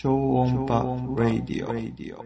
[0.00, 2.24] 超音波ラディオ。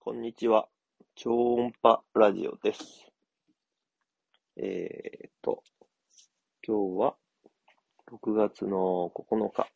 [0.00, 0.66] こんにちは。
[1.14, 3.12] 超音波ラジオです。
[4.56, 5.62] えーと、
[6.66, 7.14] 今日は
[8.10, 9.66] 6月の9日。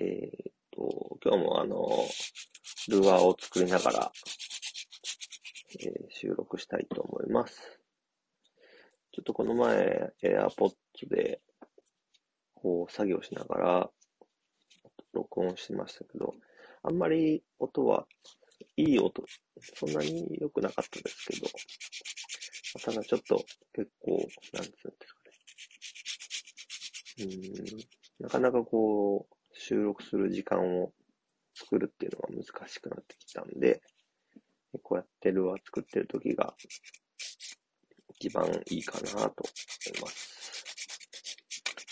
[0.00, 1.76] えーと、今日もあの、
[2.88, 4.12] ルアーを作りながら、
[5.80, 7.80] えー収録したいと思います。
[9.12, 10.74] ちょっとこの前、AirPods
[11.08, 11.40] で、
[12.54, 13.90] こう、作業しながら、
[15.12, 16.34] 録音してましたけど、
[16.82, 18.06] あんまり音は、
[18.76, 19.24] いい音、
[19.74, 21.46] そんなに良くなかったですけど、
[22.80, 24.18] ただちょっと結構、
[24.52, 25.20] なんつうんですか
[27.24, 27.24] ね。
[28.20, 30.92] うん、なかなかこう、収録する時間を
[31.54, 33.82] 作るっていうのが難しくなってきたんで、
[34.82, 36.54] こうやってルアー作ってる時が
[38.16, 40.42] 一番いいかなと思います。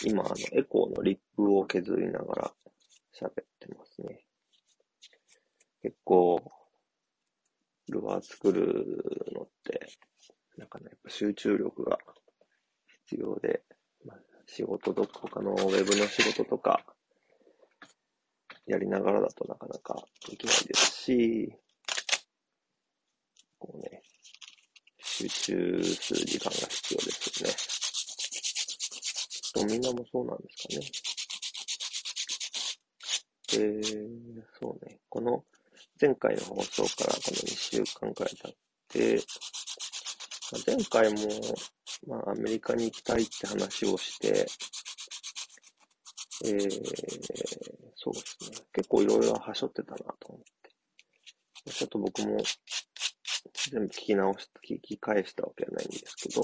[0.03, 2.53] 今、あの、エコーのリップを削りながら
[3.15, 4.25] 喋ってますね。
[5.83, 6.41] 結構、
[7.89, 8.65] ルアー作る
[9.35, 9.89] のって、
[10.57, 11.99] なんかね、やっぱ集中力が
[13.09, 13.63] 必要で、
[14.07, 16.85] まあ、仕事とか、他のウェブの仕事とか、
[18.71, 19.97] やりながらだとなかなか
[20.29, 21.53] できないですし、
[23.59, 24.03] こうね、
[25.03, 27.55] 集中する時間が必要ですよね。
[29.53, 30.87] とみんなもそうなんですかね。
[33.55, 35.01] えー、そうね。
[35.09, 35.45] この
[36.01, 38.55] 前回の放送からこの2週間くらい経っ
[38.89, 39.17] て、
[40.53, 41.19] まあ前回も、
[42.07, 44.47] まあ、アメリカに行きたいって話をして、
[46.45, 48.67] えー、そうですね。
[48.73, 50.41] 結構いろいろはしょってたなと思っ
[51.65, 51.71] て。
[51.71, 52.39] ちょっと僕も
[53.71, 56.43] 全部聞き直し、聞き返したわけじゃないんですけど、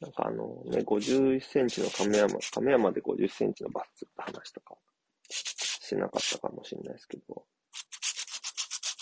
[0.00, 4.74] なんかあのね、51センチの亀山、亀山で50センチのバスって話とか
[5.28, 7.44] しなかったかもしれないですけど、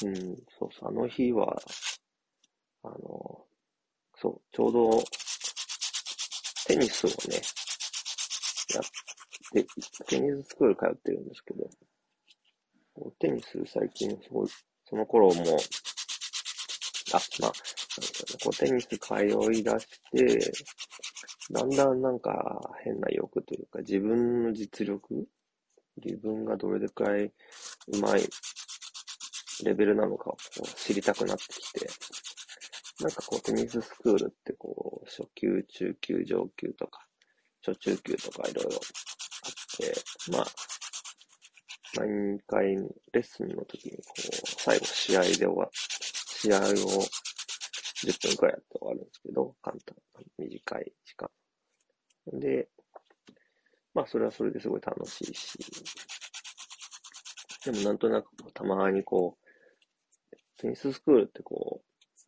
[0.04, 0.14] うん、
[0.58, 1.58] そうそう、あの日は、
[2.82, 3.46] あの、
[4.14, 4.90] そう、ちょうど、
[6.66, 7.40] テニスをね、
[8.74, 8.84] やっ
[9.52, 9.66] て、
[10.06, 11.68] テニススクール通ってるんですけど、
[13.18, 14.48] テニス最近すごい、
[14.88, 15.42] その頃も、
[17.12, 17.52] あ、まあ、なん、
[18.42, 20.52] こうテニス通い出して、
[21.50, 25.26] だんだんなんか変な欲というか、自分の実力
[26.04, 27.32] 自分がどれくらい
[27.88, 28.28] 上手い
[29.64, 30.36] レベルなのかを
[30.76, 31.88] 知りたくなってきて、
[33.00, 37.06] なんかこうテニススクールってこう、初級、中級、上級とか、
[37.64, 38.70] 初中級とかいろいろ
[39.86, 40.46] あって、まあ、
[41.96, 42.76] 毎回
[43.12, 44.20] レッスンの時にこう、
[44.58, 49.96] 最後試合で終わ、試合を10分くらいやって終わるんですけど、簡単、
[50.38, 51.30] 短い時間。
[52.32, 52.68] で、
[53.94, 55.58] まあそれはそれですごい楽しいし、
[57.64, 61.82] でもなんとなくたまにこう、テニススクールってこ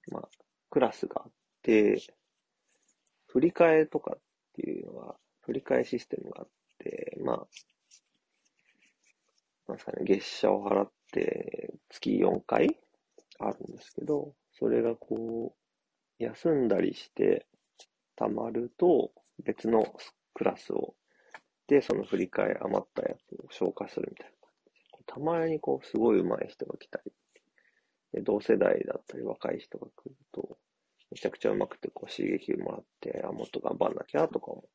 [0.09, 0.29] う、まあ、
[0.71, 1.33] クラスがあっ
[1.63, 2.03] て、
[3.29, 4.21] 振り替えとかっ
[4.55, 6.49] ていうのが、振り替えシステムがあっ、
[7.23, 7.47] まあ、
[9.69, 12.77] なんですかね、月謝を払って月4回
[13.39, 17.47] あるんですけど、それがこう、休んだりして
[18.17, 19.13] 溜まると
[19.45, 19.85] 別の
[20.35, 20.95] クラスを、
[21.67, 24.51] で、その振り替え余ったやつを消化するみたいな感
[24.99, 25.05] じ。
[25.07, 27.13] たまにこう、すごい上手い人が来たり、
[28.13, 30.59] で同世代だったり若い人が来ると、
[31.11, 34.71] めちゃくちゃ上手くてこう刺激もらって、あ、もっと頑張んなきゃとか思っ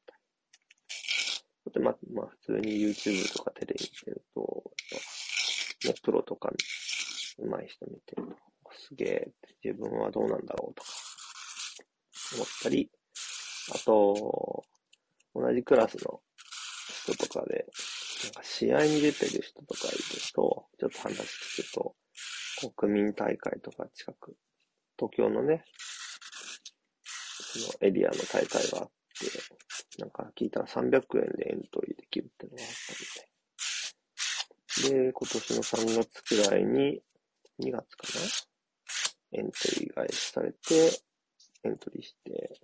[1.76, 1.80] たり。
[1.80, 4.64] で、まあ、まあ、普通に YouTube とかテレビ見てると、
[5.84, 6.52] やっぱね、プロとか
[7.38, 10.90] 上手い人見てると、すげえって自分はどうなんだろうとか
[12.36, 12.90] 思ったり、
[13.74, 14.64] あと、
[15.34, 16.22] 同じクラスの
[17.06, 17.66] 人とかで、
[18.24, 19.98] なんか試合に出てる人とかいる
[20.34, 21.22] と、ちょっと話
[21.60, 21.96] 聞くと、
[22.76, 24.36] 国民大会とか近く、
[24.98, 25.64] 東京のね、
[27.04, 29.65] そのエリアの大会があって、
[30.00, 30.92] なんか聞いたら300円
[31.38, 32.94] でエントリーできるっていうのがあった
[34.84, 35.06] みたい。
[35.06, 37.02] で、今年の3月くらいに、
[37.62, 38.08] 2月か
[39.34, 39.40] な？
[39.40, 41.02] エントリー返しされて、
[41.64, 42.60] エントリーして、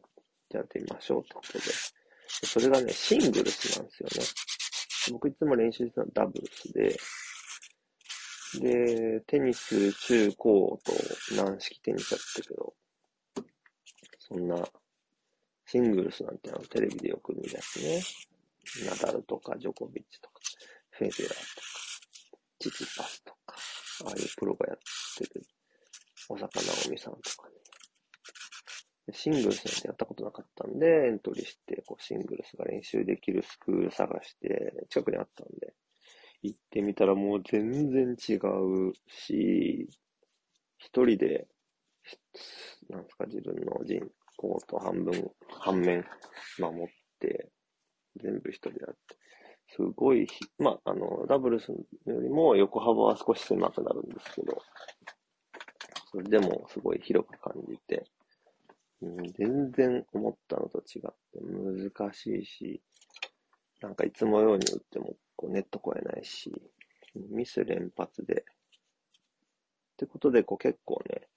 [0.49, 1.59] じゃあ出ましょうってことで。
[2.43, 4.25] それがね、シングルスなんですよね。
[5.11, 6.97] 僕いつも練習してたのはダブルスで、
[8.59, 10.91] で、テニス中高と
[11.35, 12.73] 軟式テニスやってたけど、
[14.19, 14.55] そんな、
[15.71, 18.01] シングルスなんてのテレビでよく見るやつね。
[18.85, 20.41] ナダルとかジョコビッチとか、
[20.89, 21.37] フェデラーとか。
[22.59, 23.55] チチパスとか、
[24.05, 24.77] ああいうプロがやっ
[25.17, 25.45] てる、
[26.27, 29.13] 小坂直美さんとかね。
[29.13, 35.73] シングルスなんてやったことなかったんで、エントリーして、こう、シングルスが練習できるスクール探して、近くにあったんで、
[36.41, 39.87] 行ってみたらもう全然違うし、
[40.79, 41.47] 一人で、
[42.89, 44.01] なんですか、自分の人
[44.41, 46.05] 口と半分、半面
[46.59, 46.87] 守っ
[47.19, 47.49] て、
[48.17, 49.17] 全部一人でやって、
[49.75, 50.27] すごい、
[50.57, 54.61] まあ、あの、ダブルスよりも横幅は少し狭くなるんですけど、
[56.11, 58.05] それでもすごい広く感じて、
[59.01, 62.81] うん、全然思ったのと違って難しいし、
[63.81, 66.51] なんかいつもように打ってもこうネット越えないし、
[67.15, 68.41] ミス連発で。
[68.41, 68.45] っ
[69.97, 71.27] てことで、こう結構ね、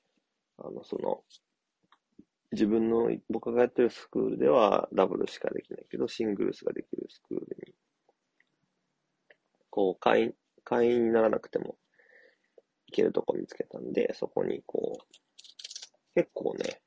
[0.59, 1.23] あの、その、
[2.55, 7.75] 自分の、僕がやってるスクールではダブルしかできないけど、シングルスができるスクールに、
[9.71, 10.35] こう、会員、
[10.65, 11.77] 会員にならなくても
[12.87, 16.81] いけるとこ見つけたんで、そこにこう、結構ね、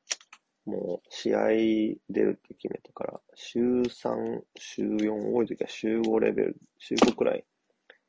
[0.65, 7.45] もう試合出るって決めてから、週3、週4、多い時は週5レベル、週5くらい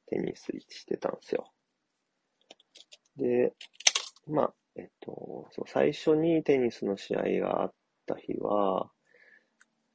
[0.07, 1.53] テニスしてたんですよ。
[3.17, 3.53] で、
[4.27, 7.73] まあ、えっと、そう最初にテニスの試合があっ
[8.07, 8.91] た日は、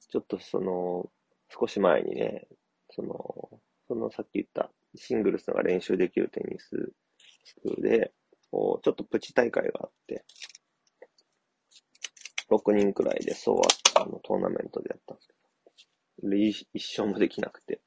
[0.10, 1.10] ちょっとその、
[1.50, 2.48] 少し前にね、
[2.92, 6.94] その、そのさっき言ったシングルスが練習できるテニス
[7.46, 8.12] スクールで、
[8.52, 10.24] こうちょっとプチ大会があって、
[12.50, 13.62] 6人くらいでそう
[13.96, 17.82] あのトーナメントでやったんですけど、一勝もできなくて、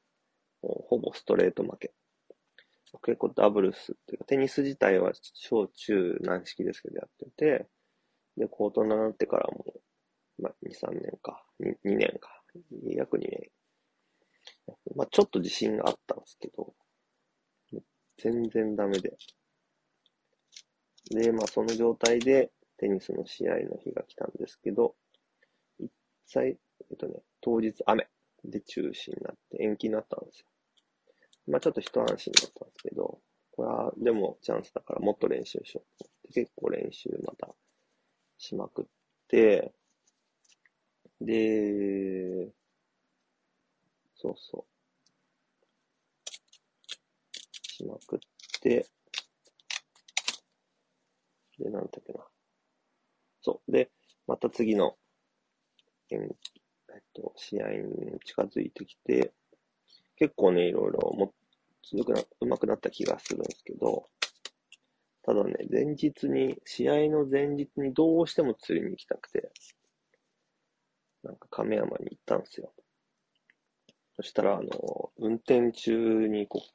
[0.61, 1.93] ほぼストレート負け。
[3.07, 7.65] 結構ダブルスっていうか、テニス自体は小中軟式ですけどやってて、
[8.35, 9.75] で、高等になってからも、
[10.37, 12.43] まあ、2、3年か、2, 2年か、
[12.97, 13.49] 約2年。
[14.93, 16.73] まあ、ちょっと自信があったんですけど、
[18.17, 19.15] 全然ダメで。
[21.09, 24.95] で、まあ、その状態で、テニスの試合の日が来たんですけど、
[25.79, 25.89] 一
[26.25, 26.59] 切、
[26.91, 28.09] えっとね、当日雨
[28.43, 30.47] で中止になって延期になったんですよ。
[31.47, 32.51] まあちょっと一安心だっ
[32.87, 33.19] けど、
[33.51, 37.49] これはでもチャンスだからもっと練習しようと思って結構練習また
[38.37, 38.85] しまくっ
[39.27, 39.73] て、
[41.21, 42.51] で、
[44.15, 44.77] そうそう。
[47.71, 48.19] しまくっ
[48.61, 48.87] て、
[51.59, 52.19] で、なんだっけな。
[53.41, 53.71] そう。
[53.71, 53.89] で、
[54.27, 54.95] また次の、
[56.09, 59.33] えっと、試合に近づいてきて、
[60.17, 61.33] 結構ね、いろいろも、
[61.89, 64.05] 強くな、上手くなった気がするんですけど、
[65.23, 69.51] ただね、前日に、試合の前日にどうしても釣りに行きたくて、
[71.23, 72.73] なんか亀山に行ったんですよ。
[74.15, 76.69] そしたら、あの、運転中に、こう、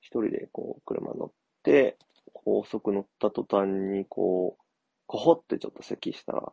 [0.00, 1.32] 一人でこう、車乗っ
[1.62, 1.98] て、
[2.32, 4.64] 高速乗った途端に、こう、
[5.06, 6.52] こほってちょっと咳したら、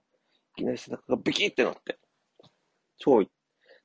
[0.54, 2.00] いきなり背中がビキってなって、
[2.98, 3.24] 超、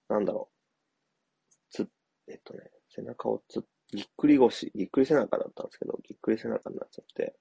[0.09, 1.89] なんだろう、つ、
[2.29, 7.35] えっとね、背中をつ、ぎっくり腰、ぎっくり背中だったんですけど、ぎっくり背中になっちゃって、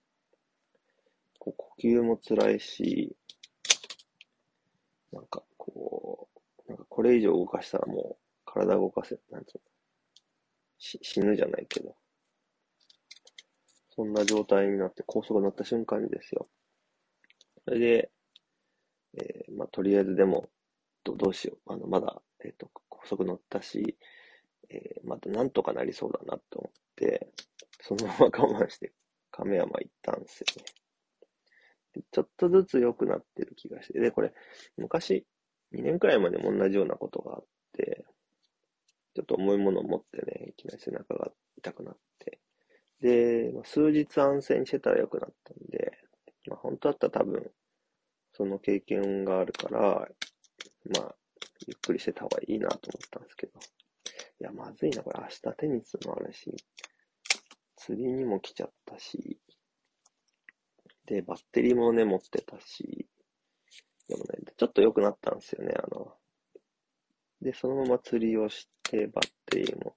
[1.39, 3.15] こう呼吸も辛いし、
[5.11, 6.27] なんかこ
[6.67, 9.61] う、なんかこれ以上動かしたらもう体動かせ、なんつうの、
[10.77, 11.95] し死ぬじゃないけど、
[13.95, 16.47] そんな状態になって高速乗った瞬間にですよ。
[17.63, 18.11] それで、
[19.17, 20.49] えー、まあ、とりあえずでも、
[21.03, 21.73] どどうしよう。
[21.73, 23.97] あの、まだ、えっ、ー、と、高速乗ったし、
[24.69, 27.27] えー、またなんとかなりそうだなと思って、
[27.81, 28.93] そのまま我慢して
[29.31, 32.05] 亀山行ったんですよね。
[32.11, 34.33] ちょっとずつ良くなってる気がして、で、これ、
[34.77, 35.25] 昔、
[35.71, 38.05] 2年くらい前でも同じようなことがあって、
[39.15, 42.39] ちょっと重いものを持ってね、いきなり背中が痛くなって、
[43.01, 45.97] で、まあ、数日安静にしてたら良くなったんで、
[46.47, 47.51] まあ、本当だったら多分、
[48.33, 49.79] その経験があるから、
[50.99, 51.15] まあ、
[51.67, 53.53] ゆっくりしてた方がいいなと思ったんですけど。
[54.39, 55.19] いや、まずいな、これ。
[55.21, 56.53] 明日テニスもあるし、
[57.75, 59.39] 釣りにも来ちゃったし、
[61.05, 63.07] で、バッテリーもね、持ってたし、
[64.07, 66.13] でもね、ちょっと良くなったんですよね、あの、
[67.41, 69.95] で、そのまま釣りをして、バッテリーも、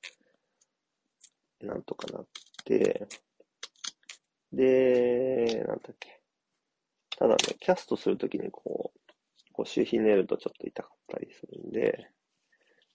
[1.61, 2.27] なんとかなっ
[2.65, 3.07] て、
[4.53, 6.21] で、なんだっけ。
[7.11, 8.99] ただね、キャストするときにこう、
[9.53, 12.11] 腰ひねるとちょっと痛かったりするんで、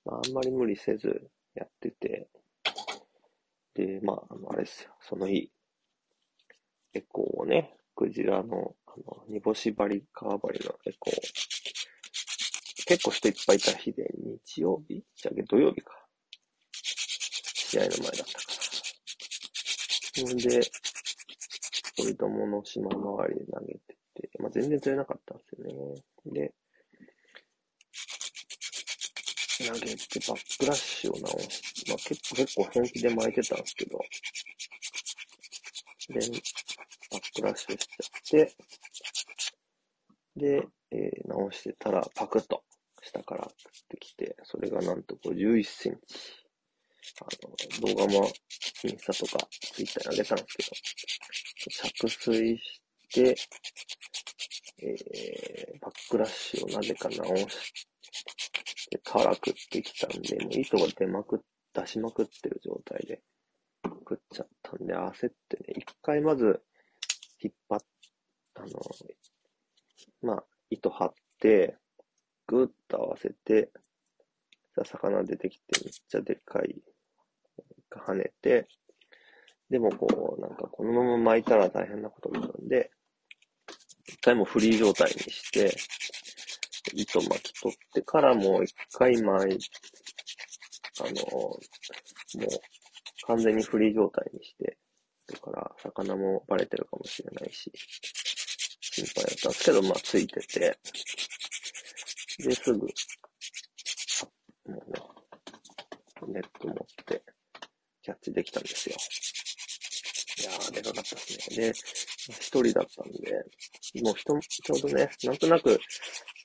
[0.05, 2.27] まあ、あんまり無理せずやってて、
[3.73, 5.51] で、まあ、あの、あれですよ、その日、
[6.93, 11.13] エコーをね、クジラの、あの、煮干し針、川針のエコー、
[12.85, 15.03] 結構人いっぱいいた日で、日曜日？
[15.15, 15.93] じゃあ土曜日か。
[16.73, 18.29] 試合の前だったか
[20.15, 20.61] それで、
[21.95, 23.79] 鳥友の島周りで投げて
[24.15, 26.41] て、まあ、全然釣れなかったんですよね。
[26.41, 26.53] で、
[29.67, 33.99] 投げてバックラッシュを直し、まあ、結構結構本気で巻いてたんですけど、
[36.09, 36.19] で、
[37.11, 38.55] バックラッシュしちゃって、
[40.35, 42.63] で、えー、直してたらパクッと
[43.01, 43.55] 下からっ
[43.89, 46.43] てきて、それがなんと51センチ。
[47.21, 47.25] あ
[47.87, 48.31] の、動画も
[48.85, 53.35] インスタとかツイッターに上げたんですけど、着水して、
[54.79, 57.87] えー、バックラッシュをなぜか直し
[58.93, 61.39] てたら食ってきたんで、もう糸が出まくっ、
[61.73, 63.21] 出しまくってる状態で
[63.83, 66.61] 食っちゃったんで、焦ってね、一回まず
[67.41, 67.79] 引っ張っ、
[68.55, 68.67] あの、
[70.21, 71.77] まあ、糸張って、
[72.47, 73.71] ぐっと合わせて、
[74.75, 76.81] さ、魚出てきてめっちゃでっかい、
[77.91, 78.67] 跳ねて、
[79.69, 82.91] でもこう、なんかこのまま巻いたら大変なことになるんで、
[84.05, 85.75] 一回もフリー状態にして、
[86.95, 89.59] 糸巻き取ってからもう一回巻い、
[91.01, 91.59] あの、もう
[93.27, 94.77] 完全にフリー状態にして、
[95.27, 97.71] だから魚もバレてるかもしれないし、
[98.81, 100.79] 心配だったんですけど、まあついてて、
[102.39, 102.87] で、すぐ、も
[104.67, 107.23] うね、ネット持って
[108.01, 108.95] キャッチできたんですよ。
[110.39, 111.67] いやー、でかかったですね。
[111.67, 111.73] で、
[112.29, 113.45] 一人だったんで、
[114.03, 115.79] もう人、ちょうどね、なんとなく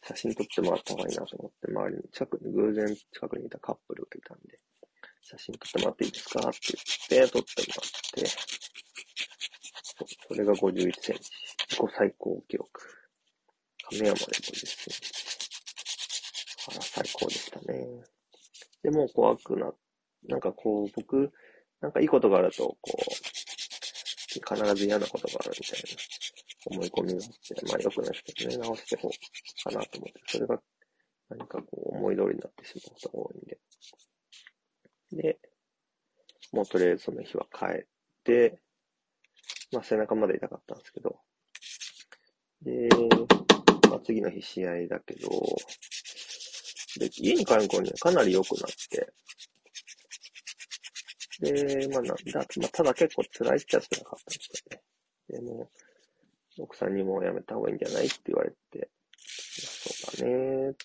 [0.09, 4.59] 写真撮ってもらった方がいいなと思って、周りに、近くに、偶然近くにいたカップルがいたんで、
[5.21, 6.59] 写真撮ってもらっていいですかって
[7.11, 8.27] 言って、撮ってもらって、
[9.85, 11.31] そそれが51センチ。
[11.69, 12.69] 自己最高記録。
[13.91, 15.19] 亀山で50センチ。
[16.69, 17.87] あら、最高でしたね。
[18.83, 19.75] でも怖くな、
[20.27, 21.33] なんかこう、僕、
[21.83, 26.18] なんかいいことがあると、こう、必ず嫌なことがあるみたいな
[26.67, 30.61] 思い込みがあって、まあ良くないですけどね、直してこうかなと思って、それが
[31.31, 33.59] 何かこう思い通りになってしまうことが多いんで。
[35.13, 35.39] で、
[36.53, 37.87] もうとりあえずその日は帰っ
[38.25, 38.61] て、
[39.73, 41.21] まあ背中まで痛かったんですけど、
[42.63, 42.89] で、
[43.89, 45.29] まあ次の日試合だけど、
[46.99, 49.13] で、家に帰る頃にはかなり良くなって、
[51.41, 54.83] で、まあ、なんだ、まあ、ただ結構辛いっちゃ辛かったんですよね。
[55.29, 55.71] でも、
[56.59, 60.85] 奥さんにもやめた方がいいんじゃないって言われて、そうだねーって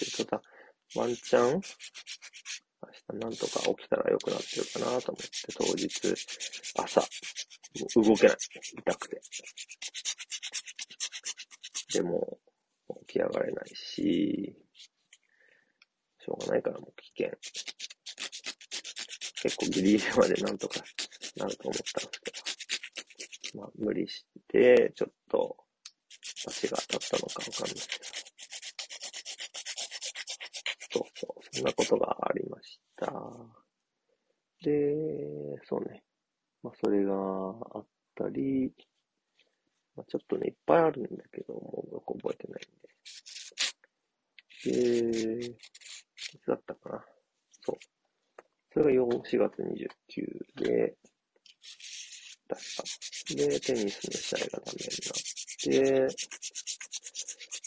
[0.00, 0.42] 言って、ただ、
[0.96, 5.88] ワンチャン、明日なんとか起きたら良くなってるかなと思って、当日、
[6.76, 8.36] 朝、もう動けない。
[8.78, 9.20] 痛くて。
[11.94, 12.38] でも、
[13.06, 14.56] 起き上がれないし、
[16.18, 17.36] しょうがないからもう危険。
[19.42, 20.80] 結構ギリギリまでなんとか
[21.36, 22.43] なると思ったんですけど。
[23.54, 25.56] まあ無理して、ちょっと
[26.46, 27.80] 足が当たったのかわかんないけど。
[30.90, 33.12] そうそう、そんなことがありました。
[34.62, 36.02] で、そうね。
[36.62, 38.72] まあそれがあったり、
[39.96, 42.88] まあちょっとね、いっぱいあるんだけど、もうよく覚えてないんで。
[45.42, 45.56] で、い
[46.38, 47.04] つだったかな。
[47.60, 47.76] そう。
[48.72, 50.96] それが4、4月29で、
[52.48, 52.82] 確か。
[53.34, 56.24] で、テニスの試合がダメになって、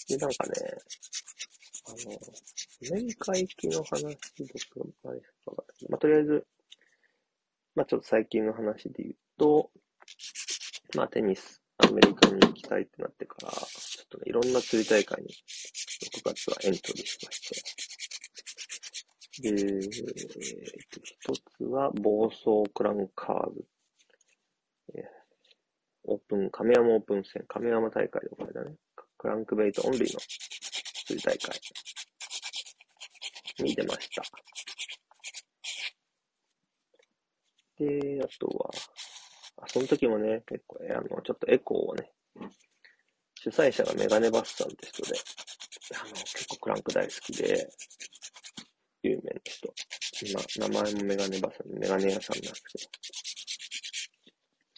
[0.08, 0.52] で、なんかね、
[1.88, 2.20] あの、
[2.82, 5.28] 年会期の話とか、あれか
[5.90, 6.48] まあ、とりあえず、
[7.76, 9.72] まあ、ちょっと最近の話で言うと、
[10.96, 17.62] まあ、テニス、アメリカに行きたいってなってから、ちょっとね、いろんな釣り大会に6月はエントリーしまして、
[19.42, 19.90] で、えっ
[20.90, 23.66] と一つは、暴走クランカーズ。
[26.08, 28.76] オープン、亀山オープン戦、亀山大会でこれだね。
[29.18, 30.20] クランクベイトオンリーの
[31.06, 31.60] 釣り大会
[33.60, 34.22] に出ました。
[37.78, 38.72] で、あとは、
[39.64, 42.12] あその時もね、結構、あの、ちょっとエコーをね、
[43.36, 45.20] 主催者がメガネバスさんって人で、
[45.96, 47.70] あの、結構クランク大好きで、
[49.04, 49.74] 有名な人。
[50.26, 53.37] 今、名前もメガネバさん、メガネ屋さんなんですけど。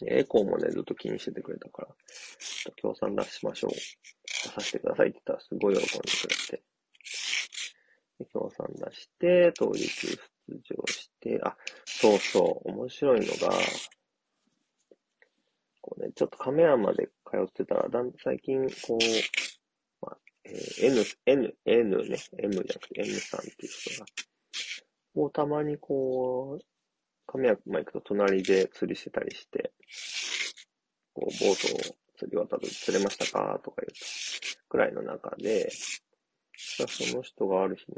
[0.08, 3.70] エコーもね、ずっと気にしててくれたから、ちょっと協賛出しましょう。
[3.70, 6.62] 出させてくださいって言ったらすごい喜んでくれて。
[8.18, 10.16] で協賛出して、当日出
[10.76, 13.50] 場して、あ、そうそう、面白いのが、
[15.80, 24.06] こうね、ちょっと亀山で通ってたら、だん最近、こう、まあ、えー、N、N、N ね、M じゃなくて N さんっていう人が、
[25.14, 26.69] もうたまにこう、
[27.30, 29.72] 亀山行くと隣で釣りしてたりして、
[31.14, 35.70] こう、ボートを釣り渡る、釣れましたかとか言うと、くらいの中で、
[36.56, 37.96] その人がある日ね、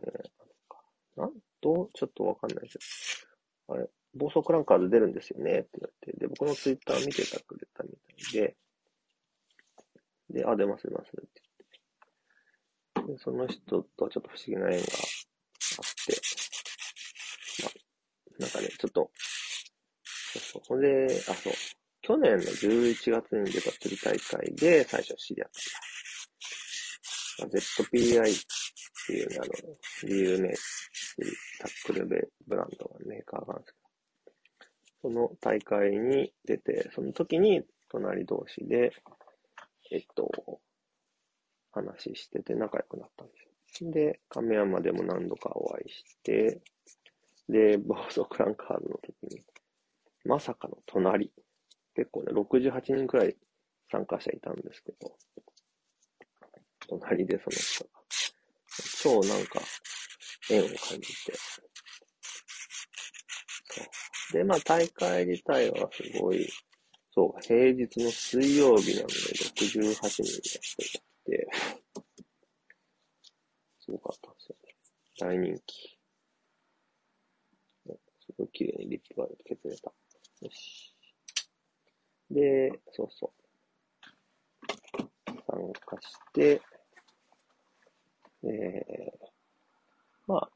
[1.17, 3.27] なんどうちょっとわかんないです
[3.69, 8.57] あれ、暴走クランカーズ出るんですよねって言って、で、僕のツイッター見てたくれたみたいで、
[10.31, 11.43] で、あ、出ます出ますって
[12.97, 13.12] 言って。
[13.12, 14.85] で、その人とはちょっと不思議な縁があっ
[16.07, 16.21] て、
[17.62, 19.11] まあ、なんかね、ちょっと、
[20.05, 20.62] そうそう。
[20.67, 20.81] ほん
[21.12, 21.52] で、あ、そう。
[22.00, 25.50] 去年の11月に出た釣り大会で最初知り合っ
[27.38, 27.59] たんだ。
[27.59, 28.47] ZPI っ
[29.07, 30.49] ていうね、あの、理由名、
[31.61, 38.92] タックルベブランドのメーカーがあるんですけど、その大会に出て、その時に隣同士で、
[39.92, 40.61] えっと、
[41.73, 43.35] 話してて仲良くなったんで
[43.76, 43.90] すよ。
[43.90, 46.61] で、亀山でも何度かお会いして、
[47.49, 49.42] で、暴走クランカーズの時に、
[50.25, 51.33] まさかの隣。
[51.95, 53.37] 結構ね、68人くらい
[53.91, 55.17] 参加者いたんですけど、
[56.88, 57.91] 隣でその人が、
[59.02, 59.61] 超なんか、
[60.50, 61.33] 縁を感じて、
[63.69, 64.33] そう。
[64.33, 66.49] で、まあ大会自体はすごい、
[67.14, 71.49] そう、平日の水曜日なんで68人やってて、
[73.81, 74.75] すごかったんですよね。
[75.19, 75.99] 大人気。
[78.25, 79.93] すごい綺麗にリップが削れた。
[80.43, 80.93] よし。
[82.31, 83.43] で、そうそう。
[85.47, 86.61] 参加して、
[88.45, 89.27] えー、
[90.27, 90.51] まあ、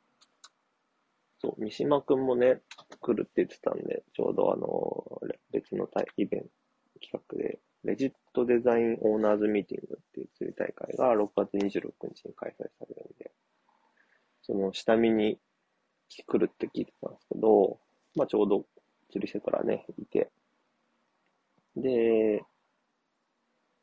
[1.39, 2.63] そう、三島くんもね、
[3.01, 5.21] 来るって言ってたんで、ちょうどあの、
[5.53, 6.49] 別のイベント
[7.01, 13.31] 企画で、レジットデザインオーナーズミーティングっていう釣り大会が6月26日に開催されるんで、
[14.43, 15.39] その下見に
[16.27, 17.79] 来るって聞いてたんですけど、
[18.17, 18.65] まあちょうど
[19.11, 20.31] 釣りしてたらね、いて、
[21.77, 22.43] で、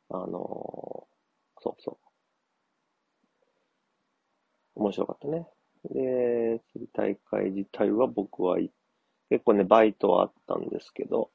[0.10, 1.08] あの
[1.62, 1.98] そうそう。
[4.76, 5.48] 面白かったね。
[5.92, 8.58] で、釣り大会自体は僕は
[9.30, 11.32] 結構ね、バイトはあったんですけど、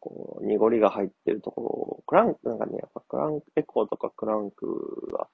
[0.00, 5.28] こう、濁りが入ってるところ、クランク、なんかね、やっぱクランク、エコーとかクランクが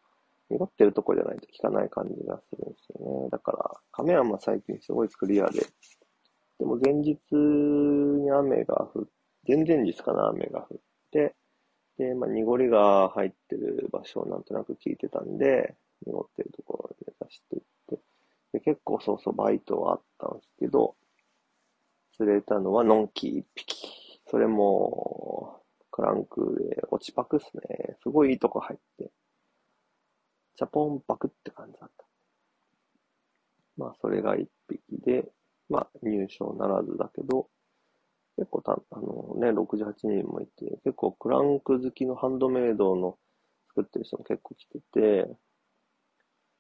[0.50, 3.28] 濁ってるところじゃないと効かない感じがするんですよね。
[3.30, 5.60] だから、亀山最近すごいクリアで、
[6.58, 9.08] でも前日に雨が降っ
[9.48, 10.78] 前々日かな、雨が降っ
[11.10, 11.34] て、
[11.98, 15.74] で、まあ、濁りが入ってる場所をなんとなく聞いてたんで、
[16.06, 17.98] 濁ってるところを目指していって、
[18.52, 20.96] で、結構そうそうバイトはあったんですけど、
[22.18, 24.20] 釣れたのはノンキー一匹。
[24.26, 27.96] それも、クランクで落ちパクっすね。
[28.02, 29.10] すごいいいとこ入って、
[30.56, 32.04] チャポンパクって感じだった。
[33.78, 35.32] まあ、それが一匹で、
[35.68, 37.48] まあ、入賞ならずだけど、
[38.36, 43.18] 結構た、あのね、68人もいて、結構クランク好きのハンドメイドの
[43.68, 45.26] 作ってる人も結構来てて、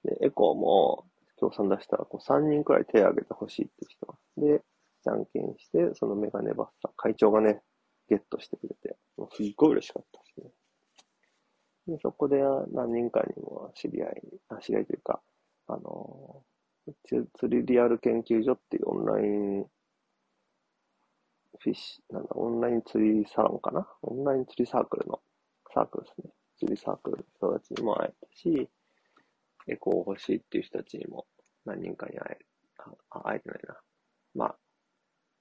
[0.04, 1.04] で、エコーも
[1.38, 4.14] 協賛出したらこう3人くらい手を挙げてほしいって人が。
[4.36, 4.62] で、
[5.04, 7.62] じゃんけんして、そのメガネバッサー、会長がね、
[8.08, 10.50] ゲットしてくれて、もうすっごい嬉しかったですね。
[11.94, 12.42] で、そこで
[12.72, 14.22] 何人かにも知り合い、
[14.62, 15.20] 知り合いというか、
[15.68, 16.42] あの、
[17.04, 19.66] 釣りリアル研究所っていうオンライン
[21.60, 23.86] フィッシュ、なんだ、オンライン釣りサロンかな？
[24.02, 25.20] オンライン釣りサークルの、
[25.74, 26.30] サークルですね。
[26.58, 28.68] 釣りサークルの人たちにも会えたし、
[29.66, 31.26] エコー欲しいっていう人たちにも
[31.64, 32.44] 何人かに会え、
[33.10, 33.76] あ、会えてないな。
[34.34, 34.56] まあ、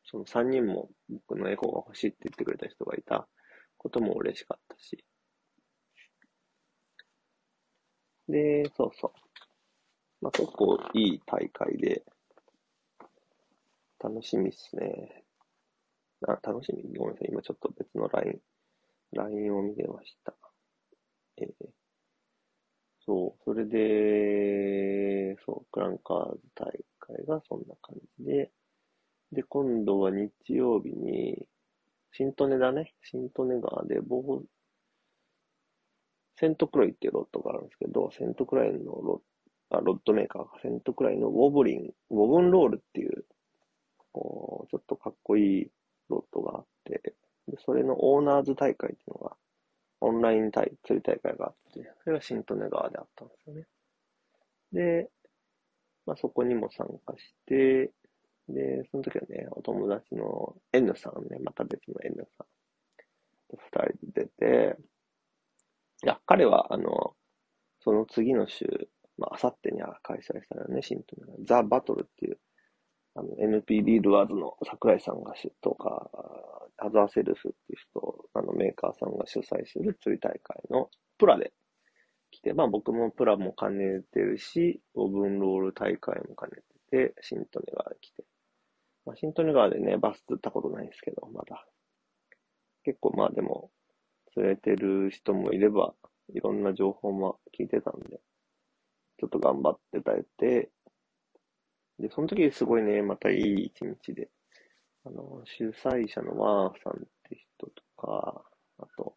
[0.06, 3.28] その3人も僕のエコーが欲しいって言ってくれた人がいた
[3.78, 5.06] ことも嬉しかったし。
[8.28, 9.27] で、そうそう。
[10.28, 12.04] まあ結構いい大会で、
[13.98, 15.24] 楽しみっすね。
[16.28, 16.98] あ、楽しみ？
[16.98, 17.30] ごめんなさい。
[17.32, 18.42] 今ちょっと別の LINE、
[19.13, 20.34] LINE を見てました。
[21.38, 21.48] えー、
[23.06, 28.52] そう、それで、そう、クランカーズ大会がそんな感じで、
[29.32, 31.48] で、今度は日曜日に、
[32.12, 32.94] 新利根だね。
[33.02, 34.42] 新利根川で、ボー、
[36.36, 39.37] セントクロイっていうロットがあるんですけど、セントクライのロッ
[39.70, 43.26] あロッドメーカーがセントクライのウォブリン、ウォブンロールっていう、
[44.12, 45.68] こうちょっとかっこいい
[46.10, 47.14] ロットがあって、
[47.48, 49.36] で、それのオーナーズ大会っていうのが、
[50.00, 53.68] オンライン大釣り大会があって、それが新利根川であったんですよね。
[54.72, 55.10] で、
[56.06, 57.92] まあ、そこにも参加して、
[58.48, 62.48] で、その時はね、お友達の N さんね、また別の N さん
[63.56, 63.58] 二
[64.00, 64.78] 人で出て、
[66.04, 67.16] いや、彼は、あの、
[67.82, 72.40] その次の週、まあ、あさってには開催されるね、新利根川ザ・バトルっていう、
[73.16, 76.10] あの、NPD ルアーズの桜井さんがしとか、
[76.78, 81.52] アザーセルスっていう人、あのメーカーさんが主催する釣り大会のプラで
[82.32, 88.24] 来て、まあ僕もプラも兼ねてるし、オーブンロール大会も兼ねてて、新利根川で来て。
[89.06, 91.66] まあ新利根川でね、バス釣ったことないんですけど、まだ。
[92.84, 93.72] 結構まあでも、
[94.34, 95.96] 釣れてる人もいれば、
[96.34, 98.17] いろんな情報も聞いてたんで、
[99.48, 100.70] 頑張ってたえて、
[102.00, 104.30] で、その時すごいね、またいい一日で、
[105.06, 108.44] あの、主催者のワーさんって人とか、
[108.80, 109.16] あと、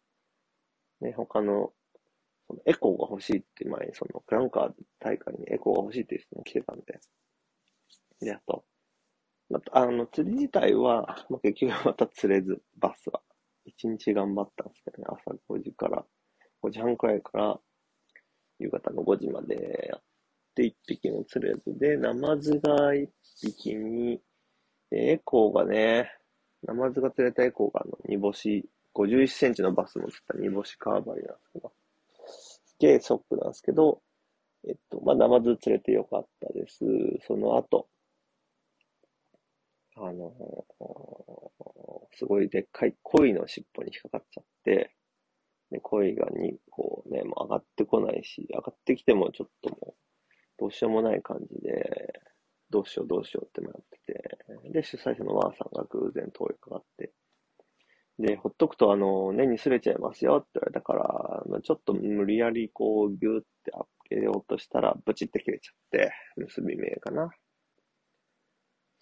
[1.01, 1.73] ね、他の、
[2.47, 6.99] そのエコーが欲しいって前に、そのクランカー大会にエコーが欲しいっていう人も来てたんで、
[8.21, 8.63] で、あと、
[9.49, 13.21] また、あの、釣り自体は、まあ、結局また釣れず、バスは。
[13.65, 16.03] 一日頑張ったんですけどね、朝5時から、
[16.63, 17.59] 5時半くらいから、
[18.59, 20.00] 夕方の5時までやっ
[21.25, 21.77] 釣れず。
[21.77, 23.09] で、ナマズが一
[23.41, 24.21] 匹に、
[24.91, 26.11] エコーがね、
[26.63, 30.37] ナマズが釣れたエコーがあの、煮干し、51センチのバスも釣った。
[30.37, 31.71] 煮干しカーバリなんですけど、
[32.27, 34.01] すげえショックなんですけど、
[34.67, 36.85] えっと、まあ、ナマズ釣れてよかったです。
[37.25, 37.87] その後、
[39.95, 40.33] あの
[42.13, 44.95] すごいでっかい鯉の尻尾に引っかかっちゃって、
[45.71, 49.93] で、鯉がに、こうね、もう上がってこないし、上がってきてもちょっともう、
[50.61, 52.13] どうしようもない感じで、
[52.69, 53.73] どうしようどうしようって迷っ
[54.05, 57.11] てて、で、主催者のワーさんが偶然通りかかって、
[58.19, 67.31] で、ほっとくと、あの、根にすれちゃいますよって言われたから、ちょっと無理やりこう、ギューって開けようとしたら、ブチって切れちゃって、結び目かな。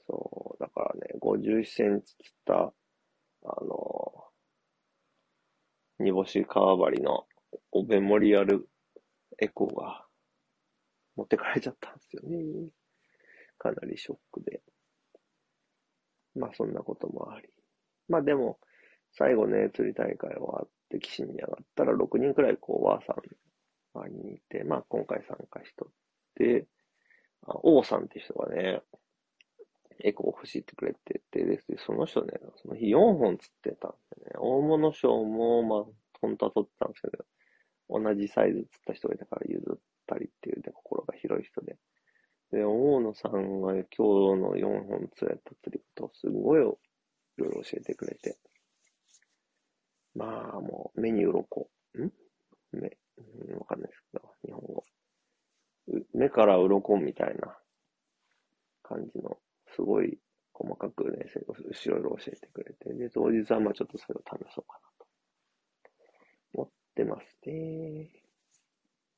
[0.07, 2.73] そう、だからね、51センチつった、
[3.43, 4.23] あの、
[5.99, 7.25] 煮干し川張りの
[7.71, 8.69] おメモリアル
[9.39, 10.08] エコーが
[11.19, 12.69] 持ってかれちゃったんですよね。
[13.57, 14.61] かなりショックで。
[16.35, 17.49] まあそんなこともあり。
[18.07, 18.57] まあでも、
[19.11, 23.15] 最後ね、釣り大会終わって岸に上がったら6人くらいこう、ワーさん
[23.99, 25.89] 周りにいて、まあ今回参加しとっ
[26.35, 26.67] て、
[27.45, 28.81] あ王さんって人がね、
[30.01, 35.83] エコー欲しいってくれてて、で、その人ね、その日4本釣ってたんでね、大物賞も、まあ、
[36.21, 37.25] 本当は取ってたんですけど、
[37.89, 41.77] 同じサイズ釣った人がいたから譲ったりっていうね、心が広い人で。
[42.51, 43.81] で、大野さんが今日
[44.41, 46.77] の4本釣れた釣りことをすごいいろ
[47.37, 48.37] いろ教えてくれて。
[50.15, 51.69] まあ、もう、目に鱗。
[51.97, 52.11] ん？
[52.71, 54.83] 目、うんわかんないですけど、日本語。
[56.13, 57.57] 目から鱗みたいな
[58.83, 59.37] 感じの
[59.75, 60.19] すごい
[60.53, 65.07] 細かくね、いろいろ教えてくれて、で、当日はまあちょっとそれを試そうかなと
[66.53, 66.69] 思っ
[66.99, 68.09] てますね。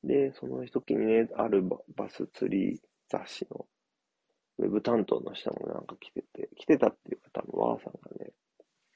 [0.04, 1.64] で、その時にね、ある
[1.96, 3.66] バス釣り雑誌の
[4.58, 8.30] ウェブ担当の人もなんか来てて、来てたっていうか多分ワーさんがね、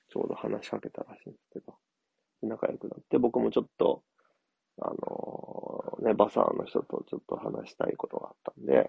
[0.09, 1.75] ちょうど話しかけたらしいんですけど、
[2.43, 4.03] 仲良くなって、僕もちょっと、
[4.81, 8.89] あのー、ね、バサーの人とちょっと話したいことがあったんで、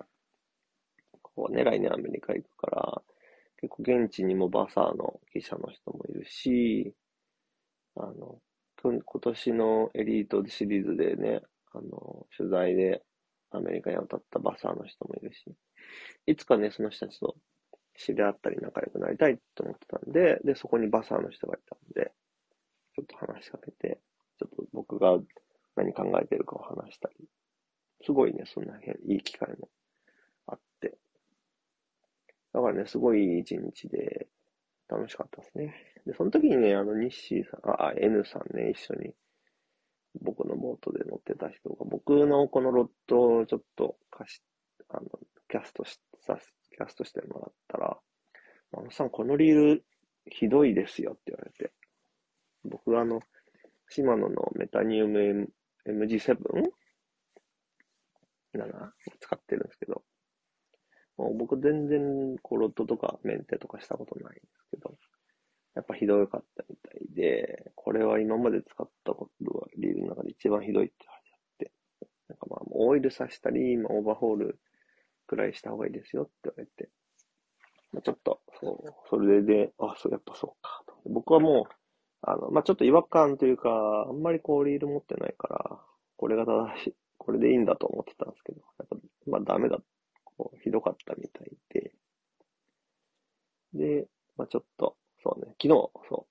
[1.22, 3.02] こうね、来年アメリカ行くから、
[3.60, 6.94] 結構現地にもバサーの記者の人もいるし、
[7.96, 8.40] あの、
[8.84, 11.42] 今年のエリートシリーズでね、
[11.74, 13.04] あの、取材で
[13.52, 15.54] アメリカに渡ったバサーの人もいるし、
[16.26, 17.36] いつかね、その人たちと
[17.98, 22.12] 知り合ったり仲良くなりたいと思ってたんで、で、そこにバサーの人がいたんで、
[22.96, 24.00] ちょっと話しかけて、
[24.40, 25.18] ちょっと僕が
[25.76, 27.16] 何考えてるかを話したり、
[28.06, 29.70] すごいね、そんな辺、いい機会も
[30.46, 30.98] あって。
[32.54, 34.28] だからね、すごい一日で
[34.90, 35.74] 楽しかったですね。
[36.06, 39.14] で、その時にね、あの、ニッシーさん、あ、N さんね、一緒に
[40.22, 44.42] 僕のボートで乗ってた人が、僕のこのロットをちょっと貸し、
[44.90, 45.04] あの、
[45.50, 46.38] キャストし、さ、
[46.72, 47.98] キャストしてもらったら、
[48.74, 49.86] あのさん、このリール
[50.26, 51.72] ひどいですよって言われて、
[52.64, 53.20] 僕はあの、
[53.90, 55.50] シマノのメタニウム
[55.86, 56.38] MG7?
[58.54, 60.04] なな使ってるんですけど、
[61.18, 64.96] 僕全然コロットとかメンテとかしたことないんですけど、
[65.76, 71.72] やっぱひどかったみたいで、これは今まで使ったことはリールの中で一番ひどいって言われちゃって、
[72.30, 74.60] なんかまあオイルさしたり、まあ、オーバーホール
[75.28, 76.90] くらいした方がいいですよって言われて、
[77.94, 80.84] まあ、ちょっと、そう、それで、あ、そう、やっぱそうか。
[81.06, 81.74] 僕はもう、
[82.22, 83.70] あの、まあ、ちょっと違和感というか、
[84.10, 85.80] あんまりこうリール持ってないから、
[86.18, 89.84] これが正しい、これでいいんだと思ってたんですけど、やっぱ、まあダメだっ
[90.38, 91.92] こうひどかったみたいで、
[93.74, 95.70] で、まあちょっと、そうね、昨日、
[96.10, 96.28] そ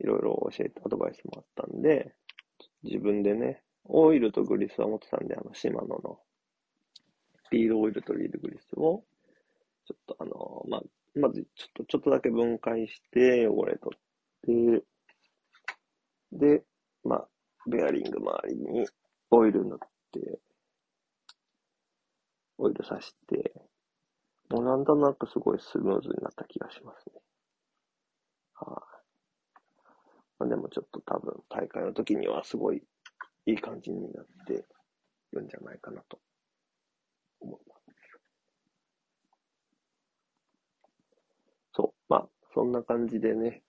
[0.00, 2.14] う、いろいろ教えてアドバイスもあったんで、
[2.82, 6.18] 自分でね、オイルとグリスは持ってたんで、あの、シマノの、
[7.50, 9.02] ビールオイルとリールグリスを、
[9.86, 10.82] ちょっとあの、まあ、
[11.18, 14.84] まずちょっと、ちょっとだけ分解して汚れ取って、
[16.32, 16.62] で、
[17.04, 17.28] まあ、
[17.66, 18.86] ベアリング周りに
[19.30, 19.78] オイル塗っ
[20.12, 20.38] て、
[22.60, 23.52] オイルさして、
[24.50, 27.20] もうなんとなくすごいスムーズになった気がしますね。
[28.54, 29.60] はい、
[30.40, 32.82] まあ、でもちょっと多分大会の時にはすごい
[33.46, 36.18] いい感じになっているんじゃないかなと
[37.40, 37.80] 思います。
[41.72, 42.12] そう。
[42.12, 43.62] まあ、そんな感じでね。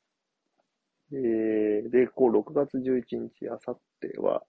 [1.14, 4.44] えー、で、こう、6月11日、あさっては、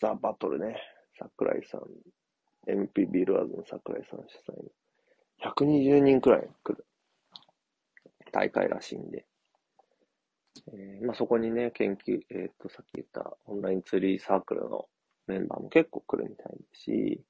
[0.00, 0.76] ザ・バトルね。
[1.18, 1.82] 桜井さん、
[2.72, 6.86] MP ビルアーズの桜井さん主催の、120人くらい来る
[8.32, 9.24] 大会らしいんで、
[10.72, 14.86] えー、まあそこにね、研究、えっ、と、さっき言ったオンラインツリーサークルの
[15.26, 17.20] メンバーも結構来るみたいですし、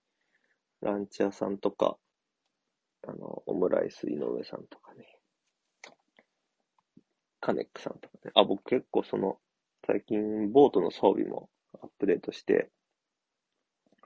[0.81, 1.97] ランチ屋さんとか、
[3.07, 5.07] あの、オムライス井上さんとかね、
[7.41, 8.33] カネックさんとかね。
[8.35, 9.39] あ、僕結構その、
[9.87, 11.49] 最近ボートの装備も
[11.83, 12.71] アップデートして、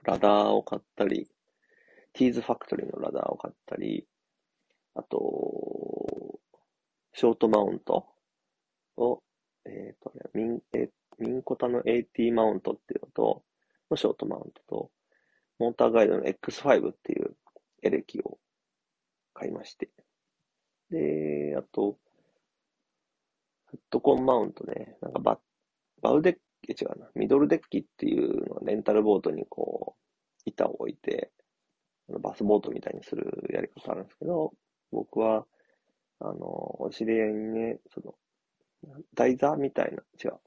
[0.05, 1.27] ラダーを買ったり、
[2.13, 4.07] ティーズファクトリーのラダーを買ったり、
[4.93, 6.39] あと、
[7.13, 8.07] ショートマウント
[8.97, 9.21] を、
[9.65, 13.43] えっ、ー、とね、ミン、えミンコタの AT マウントっていうのと、
[13.89, 14.91] のショートマウントと、
[15.59, 17.35] モーターガイドの X5 っていう
[17.81, 18.37] エレキを
[19.33, 19.89] 買いまして。
[20.89, 21.97] で、あと、
[23.65, 25.39] フットコンマウントね、なんかバ
[26.01, 30.01] バウデッキ、違うな、ミドルデッキっていうのはレンタルボートにこう、
[30.45, 31.31] 板を置いて、
[32.07, 34.53] バスボートみたいにするやり方あるんですけど、
[34.91, 35.45] 僕は、
[36.19, 38.15] あの、お知り合いにね、その、
[39.15, 40.39] 台座みたいな、違う、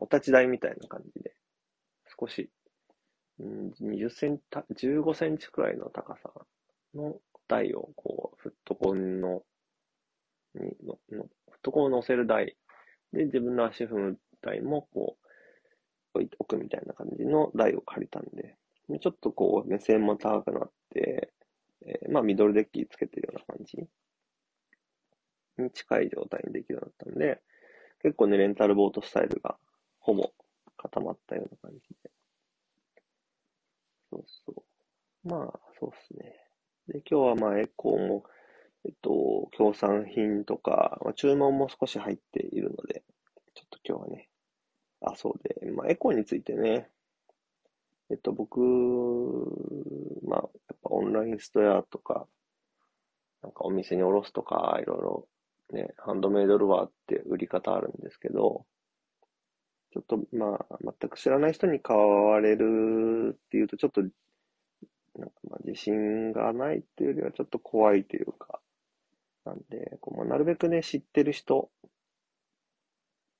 [0.00, 1.34] お立ち台みたいな感じで、
[2.18, 2.50] 少し、
[3.40, 6.30] うん、20センチ、15センチくらいの高さ
[6.94, 7.16] の
[7.48, 9.42] 台を、こう、フットコンの、
[10.54, 12.56] にののフットコンを乗せる台。
[13.12, 15.23] で、自分の足踏む台も、こう
[16.20, 18.56] う、置くみたいな感じの台を借りたんで、
[19.00, 21.32] ちょっとこう、目線も高くなって、
[21.86, 23.78] えー、まあ、ミドルデッキつけてるような感じ
[25.62, 27.40] に近い状態にできるようになったんで、
[28.02, 29.56] 結構ね、レンタルボートスタイルが
[29.98, 30.32] ほぼ
[30.76, 32.10] 固まったような感じで。
[34.10, 34.64] そうそ
[35.24, 35.28] う。
[35.28, 36.34] まあ、そうっすね。
[36.88, 38.24] で、今日はまあ、エコーも、
[38.84, 43.02] えっと、協賛品とか、まあ、注文も少し入っているので、
[43.54, 44.28] ちょっと今日はね、
[45.12, 46.88] あ、そうで、まあ、エコーについてね、
[48.10, 48.60] えっと、僕、
[50.26, 52.26] まあ、やっぱオンラインストアとか、
[53.42, 55.28] なんかお店におろすとか、いろいろ
[55.72, 58.64] ね、ハンドメイドルアーって売り方あるんですけど、
[59.92, 68.60] ちょっとまあ、全く知らない人に買われるっていうと、ちょっと、なんかまあ自信がないっていうよりはちょっと怖いというか、
[69.44, 71.70] なんで、こうまあ、なるべくね、知ってる人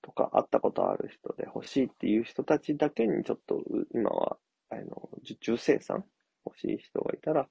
[0.05, 3.63] とか、会ったことある人で欲しいっていう人たちだけにちょっと
[3.95, 4.37] 今は、
[4.69, 6.05] あの、受注生産
[6.45, 7.49] 欲しい人がいたら、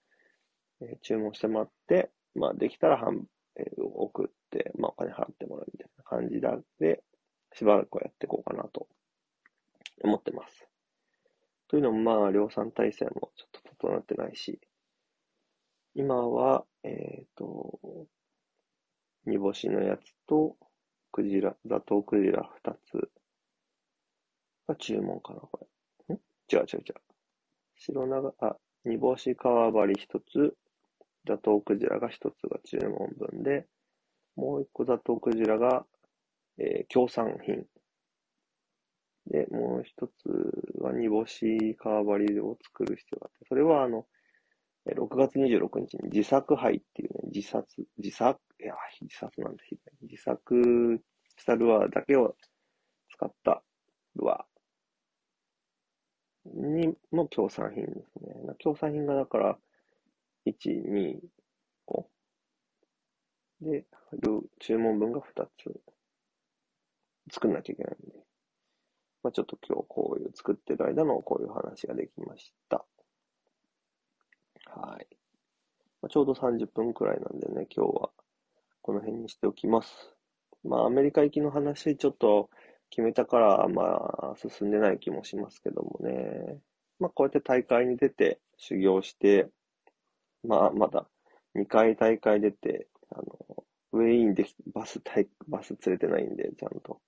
[0.81, 6.39] えー、注文してもらって、まあ、できたら半、えー、送って、まあ、お金払ってもらうみたいな感じ
[6.79, 7.03] で、
[7.53, 8.87] しばらくはやっていこうかなと
[10.03, 10.67] 思ってます。
[11.67, 14.59] というのも、まあ、量産体制もちょっと整ってないし、
[15.95, 18.07] 今は、えっ、ー、と、
[19.25, 20.55] 煮干しのやつと、
[21.13, 23.09] クジラ、ザトウクジラ二つ
[24.67, 25.67] が注文かな、こ
[26.09, 26.15] れ。
[26.15, 26.19] ん？
[26.51, 26.95] 違う違う違う。
[27.77, 30.57] 白長、あ、煮干し皮張り一つ、
[31.27, 33.67] ザトウクジラが一つが注文分で、
[34.35, 35.85] もう一個ザトウクジラが、
[36.57, 37.65] えー、協賛品。
[39.27, 44.07] で、もう一つは煮干し皮張りを作る必要があって、それはあの、
[44.85, 49.63] 6月26日に自作杯っていうね、自殺、自作、いや、自殺なんだ、
[50.01, 51.01] 自作
[51.37, 52.35] したルアーだけを
[53.09, 53.63] 使った
[54.17, 58.55] ルアーにも協賛品ですね。
[58.59, 59.57] 協賛品がだから、
[60.45, 61.19] 1、2、
[61.87, 62.05] 5。
[63.61, 63.85] で、
[64.59, 65.81] 注文分が2つ
[67.31, 68.15] 作んなきゃいけないんで。
[69.23, 72.85] まあちょっと今日こういう作ってる間のこういう話ができました。
[74.75, 75.07] はい。
[76.01, 78.09] まあ、ちょうど30分くらいなんでね、今日は
[78.81, 80.15] この辺にしておきます。
[80.63, 82.49] まあアメリカ行きの話ちょっと
[82.89, 86.57] 決めたから、まあ進んでない気もしますけどもね。
[86.99, 89.47] まあこうやって大会に出て修行して、
[90.43, 91.07] まあまだ
[91.55, 95.01] 2回大会出て、あの、ウェインでバス、
[95.47, 96.99] バス連れてないんで、ちゃんと。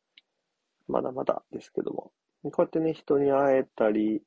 [0.88, 2.12] まだまだですけども。
[2.43, 4.21] こうやってね、人に会えたり、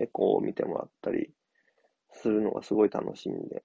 [0.00, 1.30] エコーを見てもらったり
[2.12, 3.62] するのがすごい楽しいんで、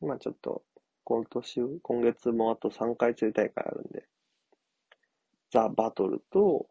[0.00, 0.62] まあちょっと
[1.04, 4.08] 今年、今月もあと3回釣り大会あるんで、
[5.52, 6.66] ザ・バトルと、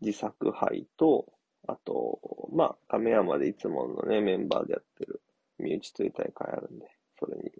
[0.00, 1.26] 自作杯と、
[1.66, 2.20] あと、
[2.52, 5.20] まあ、亀山でいつものね、メンバーでやってる
[5.58, 6.86] 身内釣り大会あるんで、
[7.18, 7.50] それに、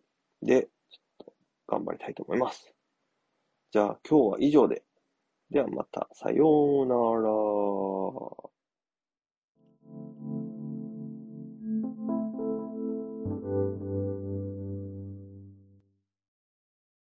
[0.43, 1.33] で、ちょっと
[1.67, 2.73] 頑張りたいと思います。
[3.73, 4.85] じゃあ今日は以上で。
[5.51, 7.01] ではまた、さようなら。